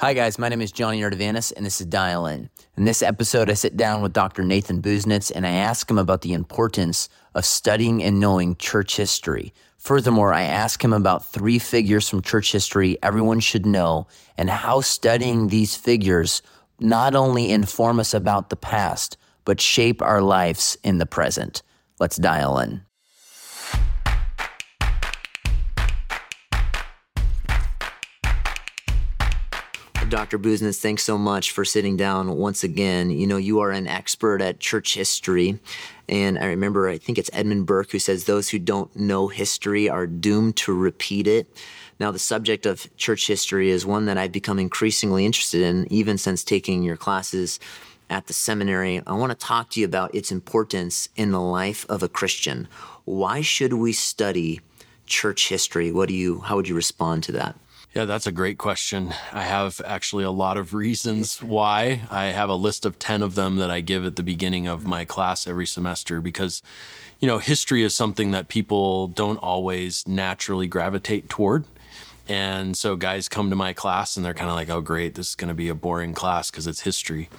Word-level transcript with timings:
Hi, 0.00 0.14
guys. 0.14 0.38
My 0.38 0.48
name 0.48 0.60
is 0.60 0.70
Jonny 0.70 1.00
Ardavanis, 1.00 1.52
and 1.56 1.66
this 1.66 1.80
is 1.80 1.86
Dial 1.88 2.24
In. 2.26 2.50
In 2.76 2.84
this 2.84 3.02
episode, 3.02 3.50
I 3.50 3.54
sit 3.54 3.76
down 3.76 4.00
with 4.00 4.12
Dr. 4.12 4.44
Nathan 4.44 4.80
Busenitz 4.80 5.32
and 5.34 5.44
I 5.44 5.50
ask 5.50 5.90
him 5.90 5.98
about 5.98 6.20
the 6.20 6.34
importance 6.34 7.08
of 7.34 7.44
studying 7.44 8.00
and 8.04 8.20
knowing 8.20 8.54
church 8.54 8.96
history. 8.96 9.52
Furthermore, 9.76 10.32
I 10.32 10.42
ask 10.42 10.84
him 10.84 10.92
about 10.92 11.24
three 11.24 11.58
figures 11.58 12.08
from 12.08 12.22
church 12.22 12.52
history 12.52 12.96
everyone 13.02 13.40
should 13.40 13.66
know 13.66 14.06
and 14.36 14.48
how 14.48 14.82
studying 14.82 15.48
these 15.48 15.74
figures 15.74 16.42
not 16.78 17.16
only 17.16 17.50
inform 17.50 17.98
us 17.98 18.14
about 18.14 18.50
the 18.50 18.56
past, 18.56 19.16
but 19.44 19.60
shape 19.60 20.00
our 20.00 20.22
lives 20.22 20.78
in 20.84 20.98
the 20.98 21.06
present. 21.06 21.64
Let's 21.98 22.18
dial 22.18 22.60
in. 22.60 22.82
Dr. 30.08 30.38
Busenitz, 30.38 30.80
thanks 30.80 31.02
so 31.02 31.18
much 31.18 31.50
for 31.50 31.66
sitting 31.66 31.96
down 31.96 32.36
once 32.36 32.64
again. 32.64 33.10
You 33.10 33.26
know, 33.26 33.36
you 33.36 33.60
are 33.60 33.70
an 33.70 33.86
expert 33.86 34.40
at 34.40 34.58
church 34.58 34.94
history. 34.94 35.60
And 36.08 36.38
I 36.38 36.46
remember, 36.46 36.88
I 36.88 36.96
think 36.96 37.18
it's 37.18 37.28
Edmund 37.32 37.66
Burke 37.66 37.92
who 37.92 37.98
says, 37.98 38.24
Those 38.24 38.48
who 38.48 38.58
don't 38.58 38.94
know 38.96 39.28
history 39.28 39.88
are 39.88 40.06
doomed 40.06 40.56
to 40.58 40.72
repeat 40.72 41.26
it. 41.26 41.46
Now, 42.00 42.10
the 42.10 42.18
subject 42.18 42.64
of 42.64 42.94
church 42.96 43.26
history 43.26 43.68
is 43.68 43.84
one 43.84 44.06
that 44.06 44.16
I've 44.16 44.32
become 44.32 44.58
increasingly 44.58 45.26
interested 45.26 45.60
in, 45.60 45.92
even 45.92 46.16
since 46.16 46.42
taking 46.42 46.82
your 46.82 46.96
classes 46.96 47.60
at 48.08 48.28
the 48.28 48.32
seminary. 48.32 49.02
I 49.06 49.12
want 49.12 49.30
to 49.32 49.46
talk 49.46 49.68
to 49.70 49.80
you 49.80 49.84
about 49.84 50.14
its 50.14 50.32
importance 50.32 51.10
in 51.16 51.32
the 51.32 51.40
life 51.40 51.84
of 51.90 52.02
a 52.02 52.08
Christian. 52.08 52.66
Why 53.04 53.42
should 53.42 53.74
we 53.74 53.92
study 53.92 54.60
church 55.04 55.50
history? 55.50 55.92
What 55.92 56.08
do 56.08 56.14
you, 56.14 56.40
how 56.40 56.56
would 56.56 56.68
you 56.68 56.74
respond 56.74 57.24
to 57.24 57.32
that? 57.32 57.56
Yeah, 57.94 58.04
that's 58.04 58.26
a 58.26 58.32
great 58.32 58.58
question. 58.58 59.14
I 59.32 59.42
have 59.42 59.80
actually 59.84 60.24
a 60.24 60.30
lot 60.30 60.58
of 60.58 60.74
reasons 60.74 61.42
why. 61.42 62.02
I 62.10 62.26
have 62.26 62.50
a 62.50 62.54
list 62.54 62.84
of 62.84 62.98
10 62.98 63.22
of 63.22 63.34
them 63.34 63.56
that 63.56 63.70
I 63.70 63.80
give 63.80 64.04
at 64.04 64.16
the 64.16 64.22
beginning 64.22 64.66
of 64.66 64.86
my 64.86 65.06
class 65.06 65.46
every 65.46 65.66
semester 65.66 66.20
because, 66.20 66.62
you 67.18 67.26
know, 67.26 67.38
history 67.38 67.82
is 67.82 67.96
something 67.96 68.30
that 68.32 68.48
people 68.48 69.08
don't 69.08 69.38
always 69.38 70.06
naturally 70.06 70.66
gravitate 70.66 71.30
toward. 71.30 71.64
And 72.28 72.76
so 72.76 72.94
guys 72.94 73.26
come 73.26 73.48
to 73.48 73.56
my 73.56 73.72
class 73.72 74.18
and 74.18 74.24
they're 74.24 74.34
kind 74.34 74.50
of 74.50 74.56
like, 74.56 74.68
oh, 74.68 74.82
great, 74.82 75.14
this 75.14 75.30
is 75.30 75.34
going 75.34 75.48
to 75.48 75.54
be 75.54 75.70
a 75.70 75.74
boring 75.74 76.12
class 76.12 76.50
because 76.50 76.66
it's 76.66 76.80
history. 76.80 77.30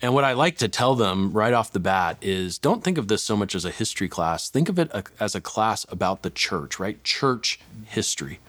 And 0.00 0.14
what 0.14 0.24
I 0.24 0.32
like 0.32 0.56
to 0.58 0.68
tell 0.68 0.94
them 0.94 1.32
right 1.32 1.52
off 1.52 1.70
the 1.70 1.78
bat 1.78 2.16
is 2.22 2.58
don't 2.58 2.82
think 2.82 2.96
of 2.96 3.08
this 3.08 3.22
so 3.22 3.36
much 3.36 3.54
as 3.54 3.66
a 3.66 3.70
history 3.70 4.08
class. 4.08 4.48
Think 4.48 4.70
of 4.70 4.78
it 4.78 4.92
uh, 4.94 5.02
as 5.20 5.34
a 5.34 5.40
class 5.40 5.84
about 5.90 6.22
the 6.22 6.30
church, 6.30 6.80
right? 6.80 7.02
Church 7.04 7.60
history. 7.86 8.40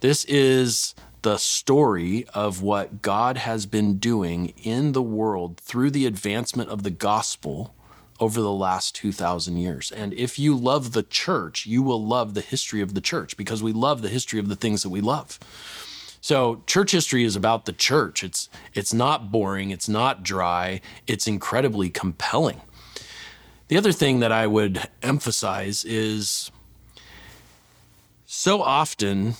This 0.00 0.24
is 0.26 0.94
the 1.22 1.38
story 1.38 2.26
of 2.34 2.62
what 2.62 3.02
God 3.02 3.36
has 3.38 3.66
been 3.66 3.98
doing 3.98 4.52
in 4.62 4.92
the 4.92 5.02
world 5.02 5.58
through 5.58 5.90
the 5.90 6.06
advancement 6.06 6.70
of 6.70 6.82
the 6.82 6.90
gospel 6.90 7.74
over 8.20 8.40
the 8.40 8.52
last 8.52 8.94
2,000 8.94 9.56
years. 9.56 9.92
And 9.92 10.12
if 10.14 10.38
you 10.38 10.56
love 10.56 10.92
the 10.92 11.02
church, 11.02 11.66
you 11.66 11.82
will 11.82 12.04
love 12.04 12.34
the 12.34 12.40
history 12.40 12.80
of 12.80 12.94
the 12.94 13.00
church 13.00 13.36
because 13.36 13.62
we 13.62 13.72
love 13.72 14.02
the 14.02 14.08
history 14.08 14.38
of 14.38 14.48
the 14.48 14.56
things 14.56 14.82
that 14.82 14.88
we 14.88 15.00
love. 15.00 15.38
So 16.20 16.62
church 16.66 16.92
history 16.92 17.24
is 17.24 17.36
about 17.36 17.66
the 17.66 17.72
church. 17.72 18.24
It's 18.24 18.48
it's 18.74 18.92
not 18.92 19.30
boring, 19.30 19.70
it's 19.70 19.88
not 19.88 20.22
dry, 20.22 20.80
it's 21.06 21.26
incredibly 21.26 21.88
compelling. 21.88 22.60
The 23.68 23.76
other 23.76 23.92
thing 23.92 24.20
that 24.20 24.32
I 24.32 24.46
would 24.46 24.88
emphasize 25.02 25.84
is 25.84 26.50
so 28.26 28.62
often 28.62 29.34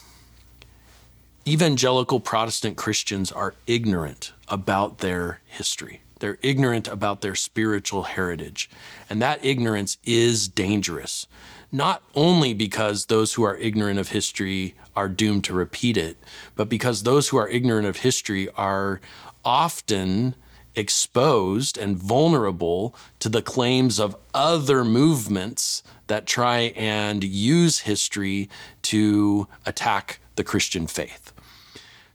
evangelical 1.48 2.18
Protestant 2.18 2.76
Christians 2.76 3.30
are 3.30 3.54
ignorant 3.68 4.32
about 4.48 4.98
their 4.98 5.40
history. 5.46 6.00
They're 6.18 6.38
ignorant 6.42 6.88
about 6.88 7.20
their 7.20 7.36
spiritual 7.36 8.04
heritage. 8.04 8.68
And 9.08 9.22
that 9.22 9.44
ignorance 9.44 9.98
is 10.04 10.48
dangerous, 10.48 11.28
not 11.70 12.02
only 12.16 12.52
because 12.52 13.06
those 13.06 13.34
who 13.34 13.44
are 13.44 13.56
ignorant 13.58 14.00
of 14.00 14.08
history 14.08 14.74
are 14.96 15.08
doomed 15.08 15.44
to 15.44 15.54
repeat 15.54 15.96
it, 15.96 16.16
but 16.56 16.68
because 16.68 17.02
those 17.02 17.28
who 17.28 17.36
are 17.36 17.48
ignorant 17.48 17.86
of 17.86 17.98
history 17.98 18.48
are 18.56 19.00
often 19.44 20.34
exposed 20.74 21.78
and 21.78 21.96
vulnerable 21.96 22.94
to 23.20 23.28
the 23.28 23.42
claims 23.42 24.00
of 24.00 24.16
other 24.34 24.84
movements 24.84 25.82
that 26.08 26.26
try 26.26 26.72
and 26.76 27.22
use 27.22 27.80
history 27.80 28.48
to 28.82 29.46
attack 29.64 30.18
the 30.34 30.44
Christian 30.44 30.86
faith. 30.86 31.25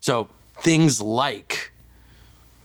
So 0.02 0.28
things 0.60 1.00
like 1.00 1.72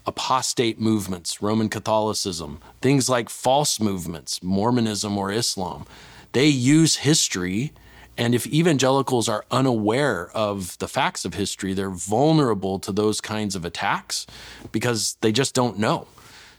apostate 0.06 0.80
movements, 0.80 1.42
Roman 1.42 1.68
Catholicism, 1.68 2.60
things 2.80 3.08
like 3.08 3.28
false 3.28 3.78
movements, 3.78 4.42
Mormonism 4.42 5.16
or 5.18 5.30
Islam, 5.30 5.86
they 6.32 6.46
use 6.46 6.96
history. 6.96 7.72
And 8.16 8.34
if 8.34 8.46
evangelicals 8.46 9.28
are 9.28 9.44
unaware 9.50 10.30
of 10.30 10.78
the 10.78 10.88
facts 10.88 11.26
of 11.26 11.34
history, 11.34 11.74
they're 11.74 11.90
vulnerable 11.90 12.78
to 12.78 12.90
those 12.90 13.20
kinds 13.20 13.54
of 13.54 13.64
attacks 13.64 14.26
because 14.72 15.18
they 15.20 15.32
just 15.32 15.54
don't 15.54 15.78
know. 15.78 16.06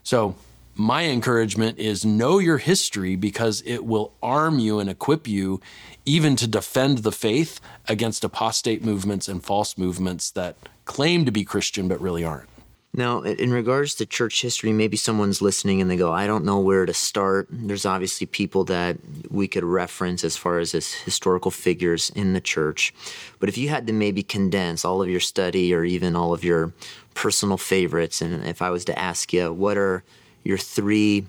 So, 0.04 0.36
my 0.78 1.06
encouragement 1.06 1.80
is 1.80 2.06
know 2.06 2.40
your 2.40 2.58
history 2.58 3.16
because 3.16 3.64
it 3.66 3.86
will 3.86 4.14
arm 4.22 4.60
you 4.60 4.80
and 4.80 4.90
equip 4.90 5.28
you 5.28 5.60
even 6.06 6.36
to 6.36 6.48
defend 6.48 7.00
the 7.00 7.12
faith 7.12 7.60
against 7.88 8.24
apostate 8.24 8.84
movements 8.84 9.28
and 9.28 9.44
false 9.44 9.78
movements 9.78 10.32
that 10.32 10.56
claim 10.86 11.26
to 11.26 11.32
be 11.32 11.44
Christian 11.44 11.88
but 11.88 12.00
really 12.00 12.24
aren't. 12.24 12.50
Now, 12.94 13.22
in 13.22 13.52
regards 13.52 13.94
to 13.96 14.08
church 14.08 14.42
history, 14.42 14.74
maybe 14.74 14.98
someone's 14.98 15.40
listening 15.40 15.82
and 15.82 15.92
they 15.92 15.98
go, 15.98 16.12
I 16.12 16.26
don't 16.26 16.46
know 16.46 16.60
where 16.60 16.86
to 16.86 16.94
start. 16.96 17.48
There's 17.52 17.86
obviously 17.86 18.26
people 18.26 18.64
that 18.66 18.98
we 19.30 19.48
could 19.48 19.64
reference 19.64 20.24
as 20.24 20.36
far 20.36 20.58
as, 20.58 20.72
historical 20.72 21.52
figures 21.52 22.09
in 22.16 22.34
the 22.34 22.42
church. 22.42 22.94
But 23.40 23.50
if 23.50 23.58
you 23.58 23.70
had 23.70 23.86
to 23.86 23.94
maybe 23.94 24.24
condense 24.24 24.84
all 24.84 25.04
of 25.04 25.09
your 25.09 25.20
study 25.20 25.76
or 25.76 25.84
even 25.84 26.16
all 26.16 26.34
of 26.34 26.44
your 26.44 26.74
personal 27.14 27.58
favorites, 27.58 28.20
and 28.20 28.44
if 28.46 28.64
I 28.64 28.72
was 28.72 28.86
to 28.86 28.98
ask 28.98 29.32
you, 29.32 29.54
what 29.54 29.78
are 29.78 30.04
your 30.47 30.58
three 30.58 31.25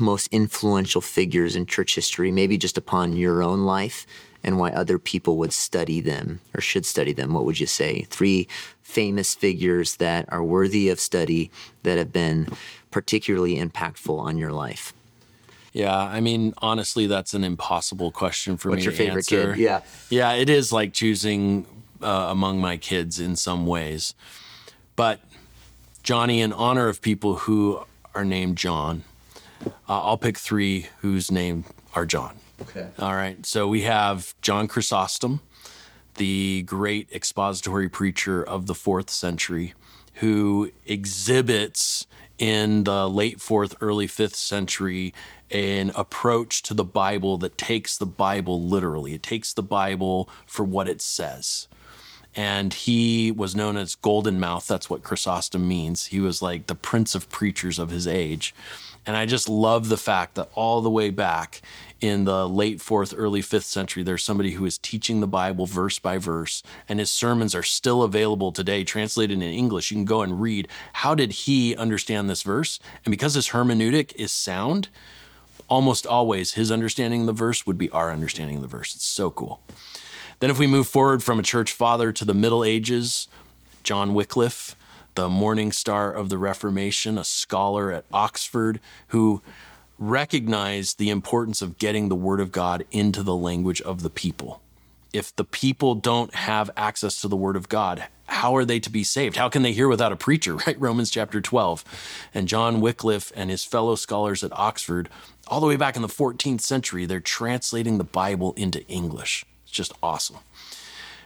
most 0.00 0.26
influential 0.32 1.00
figures 1.00 1.54
in 1.54 1.64
church 1.64 1.94
history, 1.94 2.32
maybe 2.32 2.58
just 2.58 2.76
upon 2.76 3.14
your 3.14 3.40
own 3.40 3.60
life 3.60 4.04
and 4.42 4.58
why 4.58 4.70
other 4.70 4.98
people 4.98 5.36
would 5.36 5.52
study 5.52 6.00
them 6.00 6.40
or 6.52 6.60
should 6.60 6.84
study 6.84 7.12
them, 7.12 7.32
what 7.32 7.44
would 7.44 7.60
you 7.60 7.66
say? 7.66 8.02
Three 8.10 8.48
famous 8.82 9.32
figures 9.32 9.96
that 9.96 10.24
are 10.32 10.42
worthy 10.42 10.88
of 10.88 10.98
study 10.98 11.52
that 11.84 11.98
have 11.98 12.12
been 12.12 12.48
particularly 12.90 13.58
impactful 13.58 14.18
on 14.18 14.36
your 14.36 14.50
life. 14.50 14.92
Yeah, 15.72 15.96
I 15.96 16.20
mean, 16.20 16.52
honestly, 16.58 17.06
that's 17.06 17.34
an 17.34 17.44
impossible 17.44 18.10
question 18.10 18.56
for 18.56 18.70
What's 18.70 18.80
me 18.80 18.84
your 18.86 18.92
favorite 18.92 19.32
answer. 19.32 19.54
kid? 19.54 19.60
Yeah, 19.62 19.82
yeah, 20.10 20.32
it 20.32 20.50
is 20.50 20.72
like 20.72 20.92
choosing 20.92 21.64
uh, 22.02 22.26
among 22.28 22.60
my 22.60 22.76
kids 22.76 23.20
in 23.20 23.36
some 23.36 23.66
ways, 23.66 24.14
but 24.96 25.20
Jonny, 26.02 26.40
in 26.40 26.52
honor 26.52 26.88
of 26.88 27.00
people 27.00 27.36
who 27.36 27.84
are 28.14 28.24
named 28.24 28.56
John, 28.58 29.04
uh, 29.66 29.70
I'll 29.88 30.18
pick 30.18 30.38
three 30.38 30.88
whose 31.00 31.30
name 31.30 31.64
are 31.94 32.06
John. 32.06 32.36
Okay. 32.62 32.88
All 32.98 33.14
right. 33.14 33.44
So 33.44 33.66
we 33.66 33.82
have 33.82 34.34
John 34.40 34.68
Chrysostom, 34.68 35.40
the 36.16 36.62
great 36.62 37.10
expository 37.12 37.88
preacher 37.88 38.42
of 38.42 38.66
the 38.66 38.74
fourth 38.74 39.10
century, 39.10 39.74
who 40.14 40.70
exhibits 40.86 42.06
in 42.38 42.84
the 42.84 43.08
late 43.08 43.40
fourth, 43.40 43.74
early 43.80 44.06
fifth 44.06 44.36
century 44.36 45.14
an 45.50 45.92
approach 45.94 46.62
to 46.62 46.74
the 46.74 46.84
Bible 46.84 47.36
that 47.38 47.58
takes 47.58 47.96
the 47.96 48.06
Bible 48.06 48.62
literally. 48.62 49.14
It 49.14 49.22
takes 49.22 49.52
the 49.52 49.62
Bible 49.62 50.28
for 50.46 50.64
what 50.64 50.88
it 50.88 51.00
says. 51.02 51.68
And 52.34 52.72
he 52.72 53.30
was 53.30 53.54
known 53.54 53.76
as 53.76 53.94
Golden 53.94 54.40
Mouth. 54.40 54.66
That's 54.66 54.88
what 54.88 55.02
Chrysostom 55.02 55.66
means. 55.68 56.06
He 56.06 56.20
was 56.20 56.40
like 56.40 56.66
the 56.66 56.74
prince 56.74 57.14
of 57.14 57.28
preachers 57.28 57.78
of 57.78 57.90
his 57.90 58.06
age. 58.06 58.54
And 59.04 59.16
I 59.16 59.26
just 59.26 59.48
love 59.48 59.88
the 59.88 59.96
fact 59.96 60.36
that 60.36 60.50
all 60.54 60.80
the 60.80 60.90
way 60.90 61.10
back 61.10 61.60
in 62.00 62.24
the 62.24 62.48
late 62.48 62.80
fourth, 62.80 63.12
early 63.16 63.42
fifth 63.42 63.64
century, 63.64 64.02
there's 64.02 64.22
somebody 64.22 64.52
who 64.52 64.64
is 64.64 64.78
teaching 64.78 65.20
the 65.20 65.26
Bible 65.26 65.66
verse 65.66 65.98
by 65.98 66.18
verse, 66.18 66.62
and 66.88 67.00
his 67.00 67.10
sermons 67.10 67.54
are 67.54 67.62
still 67.62 68.02
available 68.02 68.52
today, 68.52 68.84
translated 68.84 69.36
in 69.36 69.42
English. 69.42 69.90
You 69.90 69.96
can 69.96 70.04
go 70.04 70.22
and 70.22 70.40
read 70.40 70.68
how 70.94 71.14
did 71.14 71.32
he 71.32 71.74
understand 71.76 72.30
this 72.30 72.42
verse? 72.42 72.78
And 73.04 73.10
because 73.10 73.34
his 73.34 73.48
hermeneutic 73.48 74.14
is 74.16 74.30
sound, 74.30 74.88
almost 75.68 76.06
always 76.06 76.54
his 76.54 76.70
understanding 76.70 77.22
of 77.22 77.26
the 77.26 77.32
verse 77.32 77.66
would 77.66 77.78
be 77.78 77.90
our 77.90 78.12
understanding 78.12 78.56
of 78.56 78.62
the 78.62 78.68
verse. 78.68 78.94
It's 78.94 79.04
so 79.04 79.30
cool. 79.30 79.60
Then, 80.42 80.50
if 80.50 80.58
we 80.58 80.66
move 80.66 80.88
forward 80.88 81.22
from 81.22 81.38
a 81.38 81.44
church 81.44 81.70
father 81.70 82.10
to 82.10 82.24
the 82.24 82.34
Middle 82.34 82.64
Ages, 82.64 83.28
John 83.84 84.12
Wycliffe, 84.12 84.74
the 85.14 85.28
morning 85.28 85.70
star 85.70 86.12
of 86.12 86.30
the 86.30 86.36
Reformation, 86.36 87.16
a 87.16 87.22
scholar 87.22 87.92
at 87.92 88.06
Oxford 88.12 88.80
who 89.08 89.40
recognized 90.00 90.98
the 90.98 91.10
importance 91.10 91.62
of 91.62 91.78
getting 91.78 92.08
the 92.08 92.16
Word 92.16 92.40
of 92.40 92.50
God 92.50 92.84
into 92.90 93.22
the 93.22 93.36
language 93.36 93.80
of 93.82 94.02
the 94.02 94.10
people. 94.10 94.60
If 95.12 95.32
the 95.36 95.44
people 95.44 95.94
don't 95.94 96.34
have 96.34 96.72
access 96.76 97.20
to 97.20 97.28
the 97.28 97.36
Word 97.36 97.54
of 97.54 97.68
God, 97.68 98.08
how 98.26 98.56
are 98.56 98.64
they 98.64 98.80
to 98.80 98.90
be 98.90 99.04
saved? 99.04 99.36
How 99.36 99.48
can 99.48 99.62
they 99.62 99.72
hear 99.72 99.86
without 99.86 100.10
a 100.10 100.16
preacher, 100.16 100.56
right? 100.66 100.80
Romans 100.80 101.12
chapter 101.12 101.40
12. 101.40 101.84
And 102.34 102.48
John 102.48 102.80
Wycliffe 102.80 103.30
and 103.36 103.48
his 103.48 103.64
fellow 103.64 103.94
scholars 103.94 104.42
at 104.42 104.50
Oxford, 104.58 105.08
all 105.46 105.60
the 105.60 105.68
way 105.68 105.76
back 105.76 105.94
in 105.94 106.02
the 106.02 106.08
14th 106.08 106.62
century, 106.62 107.06
they're 107.06 107.20
translating 107.20 107.98
the 107.98 108.02
Bible 108.02 108.54
into 108.54 108.84
English. 108.88 109.46
Just 109.72 109.92
awesome. 110.02 110.38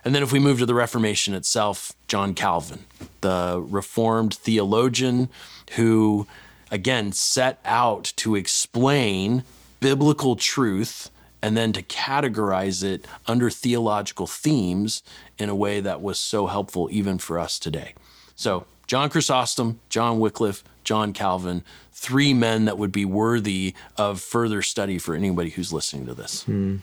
And 0.04 0.14
then 0.14 0.22
if 0.22 0.32
we 0.32 0.38
move 0.38 0.60
to 0.60 0.66
the 0.66 0.74
Reformation 0.74 1.34
itself, 1.34 1.92
John 2.06 2.32
Calvin, 2.32 2.84
the 3.22 3.60
Reformed 3.60 4.34
theologian 4.34 5.28
who, 5.72 6.28
again, 6.70 7.10
set 7.10 7.58
out 7.64 8.12
to 8.16 8.36
explain 8.36 9.42
biblical 9.80 10.36
truth 10.36 11.10
and 11.42 11.56
then 11.56 11.72
to 11.72 11.82
categorize 11.82 12.82
it 12.82 13.04
under 13.26 13.50
theological 13.50 14.26
themes 14.26 15.02
in 15.38 15.48
a 15.48 15.54
way 15.54 15.80
that 15.80 16.00
was 16.00 16.18
so 16.18 16.46
helpful 16.46 16.88
even 16.92 17.18
for 17.18 17.38
us 17.38 17.58
today. 17.58 17.94
So, 18.36 18.66
John 18.86 19.10
Chrysostom, 19.10 19.80
John 19.88 20.20
Wycliffe, 20.20 20.62
John 20.84 21.12
Calvin, 21.12 21.64
three 21.92 22.32
men 22.32 22.66
that 22.66 22.78
would 22.78 22.92
be 22.92 23.04
worthy 23.04 23.74
of 23.96 24.20
further 24.20 24.62
study 24.62 24.98
for 24.98 25.14
anybody 25.14 25.50
who's 25.50 25.72
listening 25.72 26.06
to 26.06 26.14
this. 26.14 26.44
Mm. 26.44 26.80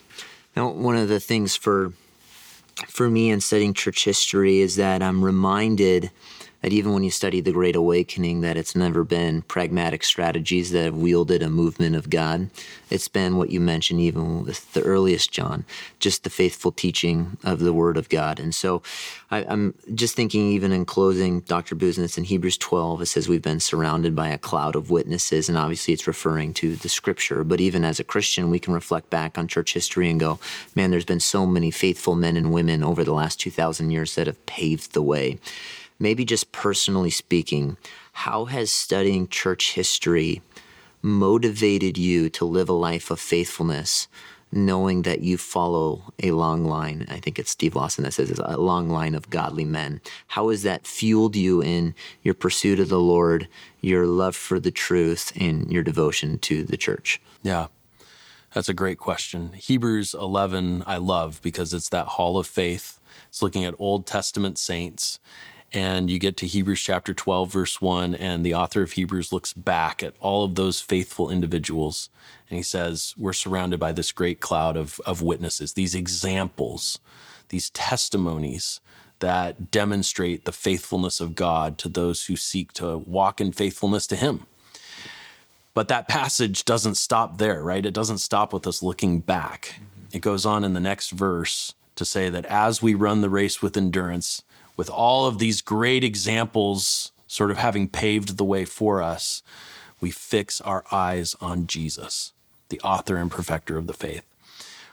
Now, 0.56 0.70
one 0.70 0.96
of 0.96 1.10
the 1.10 1.20
things 1.20 1.56
for 1.56 1.94
for 2.88 3.10
me 3.10 3.30
in 3.30 3.40
studying 3.40 3.74
church 3.74 4.04
history 4.04 4.60
is 4.60 4.76
that 4.78 5.04
I'm 5.04 5.24
reminded 5.24 6.12
that 6.64 6.72
even 6.72 6.94
when 6.94 7.04
you 7.04 7.12
study 7.12 7.42
the 7.42 7.52
Great 7.52 7.76
Awakening, 7.76 8.40
that 8.40 8.56
it's 8.56 8.74
never 8.74 9.04
been 9.04 9.42
pragmatic 9.42 10.02
strategies 10.02 10.72
that 10.72 10.86
have 10.86 10.96
wielded 10.96 11.44
a 11.44 11.50
movement 11.50 11.94
of 11.94 12.10
God. 12.10 12.50
It's 12.90 13.10
been 13.10 13.36
what 13.36 13.50
you 13.50 13.60
mentioned, 13.60 14.00
even 14.00 14.46
with 14.46 14.72
the 14.72 14.82
earliest 14.82 15.30
John, 15.30 15.66
just 16.00 16.24
the 16.24 16.30
faithful 16.30 16.72
teaching 16.72 17.38
of 17.44 17.60
the 17.60 17.74
Word 17.74 17.98
of 17.98 18.08
God. 18.08 18.40
And 18.40 18.56
so 18.56 18.82
I, 19.30 19.40
am 19.40 19.74
just 19.94 20.16
thinking, 20.16 20.54
even 20.54 20.72
in 20.72 20.86
closing, 20.86 21.42
Dr. 21.42 21.76
Busenitz 21.76 22.18
in 22.18 22.24
Hebrews 22.24 22.58
12, 22.58 23.02
it 23.02 23.06
says 23.08 23.28
we've 23.28 23.42
been 23.42 23.60
surrounded 23.60 24.16
by 24.16 24.30
a 24.30 24.38
cloud 24.38 24.78
of 24.78 24.90
witnesses, 24.90 25.50
and 25.50 25.58
obviously 25.58 25.94
it's 25.94 26.08
referring 26.08 26.54
to 26.56 26.78
the 26.78 26.88
Scripture. 26.88 27.44
But 27.44 27.60
even 27.60 27.84
as 27.84 28.00
a 28.00 28.06
Christian, 28.06 28.50
we 28.50 28.60
can 28.60 28.74
reflect 28.74 29.10
back 29.10 29.38
on 29.38 29.50
church 29.50 29.74
history 29.74 30.10
and 30.10 30.18
go, 30.18 30.40
man, 30.78 30.92
there's 30.92 31.04
been 31.04 31.20
so 31.20 31.46
many 31.46 31.72
faithful 31.72 32.16
men 32.16 32.38
and 32.38 32.54
women 32.54 32.86
over 32.86 33.04
the 33.04 33.14
last 33.14 33.42
2,000 33.42 33.90
years 33.90 34.16
that 34.16 34.28
have 34.28 34.46
paved 34.46 34.94
the 34.94 35.02
way 35.02 35.40
maybe 36.00 36.26
just 36.26 36.52
personally 36.52 37.10
speaking, 37.10 37.78
how 38.14 38.46
has 38.46 38.72
studying 38.72 39.28
church 39.28 39.74
history 39.74 40.42
motivated 41.02 41.98
you 41.98 42.30
to 42.30 42.46
live 42.46 42.70
a 42.70 42.74
life 42.74 43.12
of 43.12 43.20
faithfulness, 43.20 44.08
knowing 44.52 45.02
that 45.02 45.22
you 45.22 45.38
follow 45.38 46.14
a 46.22 46.32
long 46.32 46.64
line? 46.64 47.06
I 47.10 47.20
think 47.20 47.40
it's 47.40 47.52
Steve 47.52 47.76
Lawson 47.76 48.04
that 48.04 48.14
says 48.14 48.30
it's 48.30 48.40
a 48.40 48.58
long 48.58 48.90
line 48.90 49.16
of 49.16 49.30
godly 49.30 49.66
men. 49.66 50.02
How 50.28 50.50
has 50.50 50.64
that 50.64 50.88
fueled 50.88 51.36
you 51.36 51.62
in 51.62 51.96
your 52.22 52.34
pursuit 52.34 52.80
of 52.80 52.90
the 52.90 53.00
Lord, 53.00 53.48
your 53.82 54.06
love 54.06 54.36
for 54.36 54.60
the 54.60 54.72
truth, 54.72 55.32
and 55.36 55.72
your 55.72 55.84
devotion 55.84 56.38
to 56.40 56.64
the 56.64 56.78
church? 56.78 57.22
Yeah. 57.42 57.68
That's 58.54 58.70
a 58.70 58.74
great 58.74 59.00
question. 59.00 59.54
Hebrews 59.54 60.14
11, 60.14 60.84
I 60.86 60.98
love 60.98 61.42
because 61.42 61.74
it's 61.74 61.90
that 61.90 62.06
hall 62.06 62.38
of 62.38 62.46
faith. 62.46 63.00
It's 63.30 63.42
looking 63.42 63.66
at 63.66 63.74
Old 63.80 64.06
Testament 64.06 64.60
saints 64.60 65.20
and 65.74 66.10
you 66.10 66.20
get 66.20 66.38
to 66.38 66.48
Hebrews 66.48 66.82
chapter 66.82 67.14
12, 67.16 67.52
verse 67.52 67.82
1, 67.82 68.14
and 68.16 68.46
the 68.46 68.54
author 68.54 68.84
of 68.84 68.92
Hebrews 68.92 69.34
looks 69.34 69.54
back 69.54 70.04
at 70.04 70.14
all 70.20 70.46
of 70.46 70.54
those 70.54 70.80
faithful 70.80 71.32
individuals. 71.32 72.10
And 72.50 72.58
he 72.58 72.64
says, 72.64 73.16
We're 73.18 73.34
surrounded 73.34 73.80
by 73.80 73.92
this 73.92 74.12
great 74.12 74.40
cloud 74.40 74.78
of, 74.78 75.02
of 75.06 75.24
witnesses, 75.24 75.74
these 75.74 75.96
examples, 75.96 77.00
these 77.50 77.72
testimonies 77.72 78.82
that 79.18 79.72
demonstrate 79.72 80.46
the 80.46 80.52
faithfulness 80.52 81.20
of 81.20 81.34
God 81.34 81.78
to 81.80 81.90
those 81.90 82.26
who 82.26 82.36
seek 82.36 82.72
to 82.74 82.98
walk 83.00 83.42
in 83.42 83.52
faithfulness 83.52 84.06
to 84.08 84.16
Him. 84.16 84.46
But 85.74 85.88
that 85.88 86.08
passage 86.08 86.66
doesn't 86.66 86.96
stop 86.96 87.40
there, 87.40 87.64
right? 87.64 87.86
It 87.86 87.96
doesn't 87.96 88.20
stop 88.20 88.54
with 88.54 88.68
us 88.68 88.84
looking 88.84 89.22
back. 89.22 89.76
Mm-hmm. 89.76 90.18
It 90.18 90.22
goes 90.22 90.46
on 90.46 90.64
in 90.64 90.74
the 90.74 90.80
next 90.80 91.10
verse 91.10 91.74
to 91.96 92.06
say 92.06 92.30
that 92.30 92.46
as 92.46 92.82
we 92.82 92.94
run 92.94 93.22
the 93.22 93.30
race 93.30 93.62
with 93.62 93.76
endurance, 93.76 94.44
with 94.76 94.90
all 94.90 95.26
of 95.28 95.40
these 95.40 95.62
great 95.62 96.04
examples 96.04 97.12
sort 97.28 97.52
of 97.52 97.58
having 97.58 97.88
paved 97.88 98.38
the 98.38 98.44
way 98.44 98.66
for 98.66 99.02
us, 99.02 99.42
we 100.00 100.12
fix 100.12 100.62
our 100.62 100.84
eyes 100.92 101.36
on 101.42 101.68
Jesus, 101.68 102.34
the 102.70 102.80
author 102.82 103.16
and 103.18 103.32
perfecter 103.32 103.78
of 103.78 103.88
the 103.88 103.94
faith. 103.94 104.26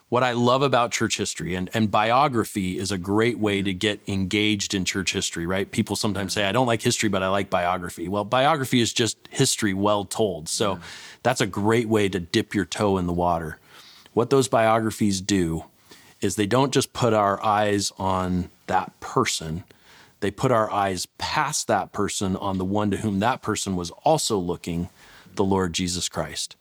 What 0.09 0.25
I 0.25 0.33
love 0.33 0.63
about 0.63 0.91
church 0.91 1.19
history 1.19 1.55
and, 1.55 1.71
and 1.73 1.89
biography 1.89 2.79
is 2.79 2.91
a 2.91 2.99
great 2.99 3.39
way 3.39 3.63
to 3.63 3.73
get 3.73 4.01
engaged 4.09 4.75
in 4.75 4.85
church 4.85 5.13
history, 5.13 5.47
right? 5.47 5.71
People 5.71 5.95
sometimes 5.95 6.33
say, 6.33 6.47
I 6.47 6.53
don't 6.53 6.67
like 6.67 6.83
history, 6.83 7.09
but 7.09 7.23
I 7.23 7.29
like 7.29 7.49
biography. 7.49 8.09
Well, 8.09 8.25
biography 8.25 8.81
is 8.81 8.93
just 8.93 9.19
history 9.31 9.73
well 9.73 10.05
told. 10.05 10.49
So 10.49 10.81
that's 11.23 11.41
a 11.41 11.47
great 11.47 11.89
way 11.89 12.09
to 12.09 12.19
dip 12.19 12.57
your 12.57 12.65
toe 12.65 12.99
in 12.99 13.07
the 13.07 13.13
water. 13.13 13.59
What 14.13 14.31
those 14.31 14.49
biographies 14.49 15.21
do 15.21 15.65
is 16.21 16.37
they 16.37 16.47
don't 16.47 16.73
just 16.73 16.93
put 16.93 17.13
our 17.13 17.43
eyes 17.43 17.93
on 17.99 18.51
that 18.67 18.99
person. 19.01 19.65
They 20.21 20.31
put 20.31 20.53
our 20.53 20.71
eyes 20.71 21.07
past 21.19 21.67
that 21.69 21.93
person 21.93 22.37
on 22.37 22.59
the 22.59 22.65
one 22.65 22.91
to 22.91 22.99
whom 22.99 23.21
that 23.21 23.43
person 23.43 23.75
was 23.75 23.91
also 24.05 24.37
looking, 24.39 24.91
the 25.35 25.45
Lord 25.45 25.73
Jesus 25.73 26.09
Christ. 26.09 26.57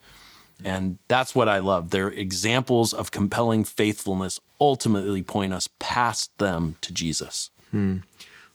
And 0.64 0.98
that's 1.08 1.34
what 1.34 1.48
I 1.48 1.60
love. 1.60 1.90
Their 1.90 2.10
examples 2.10 2.94
of 2.94 3.12
compelling 3.12 3.64
faithfulness 3.64 4.40
ultimately 4.60 5.24
point 5.24 5.54
us 5.54 5.70
past 5.80 6.38
them 6.38 6.76
to 6.82 6.94
Jesus. 6.94 7.50
Hmm. 7.72 7.98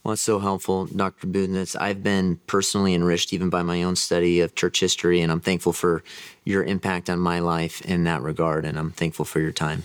Well, 0.03 0.13
it's 0.13 0.23
so 0.23 0.39
helpful, 0.39 0.85
Dr. 0.85 1.27
Busenitz. 1.27 1.81
I've 1.81 2.03
been 2.03 2.37
personally 2.47 2.93
enriched 2.93 3.33
even 3.33 3.49
by 3.49 3.63
my 3.63 3.83
own 3.83 3.97
study 3.97 4.41
of 4.41 4.55
church 4.55 4.81
history, 4.81 5.23
and 5.23 5.33
I'm 5.33 5.41
thankful 5.41 5.73
for 5.73 6.05
your 6.45 6.63
impact 6.63 7.09
on 7.09 7.19
my 7.19 7.39
life 7.39 7.81
in 7.81 8.05
that 8.05 8.21
regard, 8.21 8.67
and 8.67 8.79
I'm 8.79 8.91
thankful 8.91 9.25
for 9.25 9.41
your 9.41 9.53
time. 9.53 9.85